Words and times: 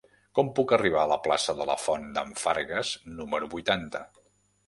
Com 0.37 0.47
puc 0.59 0.71
arribar 0.77 1.01
a 1.01 1.09
la 1.11 1.17
plaça 1.27 1.53
de 1.59 1.67
la 1.71 1.75
Font 1.83 2.09
d'en 2.17 2.33
Fargues 2.45 2.93
número 3.21 3.53
vuitanta? 3.55 4.05